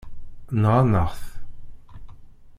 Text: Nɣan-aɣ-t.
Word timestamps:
Nɣan-aɣ-t. 0.61 1.23